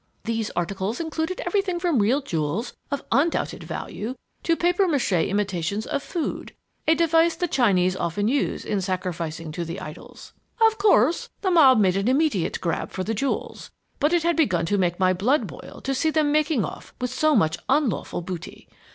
[0.23, 6.01] These articles included everything from real jewels of undoubted value to papier mâché imitations of
[6.01, 6.55] food
[6.87, 10.33] a device the Chinese often use in sacrificing to the idols.
[10.65, 13.69] "Of course, the mob made an immediate grab for the jewels,
[13.99, 17.11] but it had begun to make my blood boil to see them making off with
[17.13, 18.67] so much unlawful booty.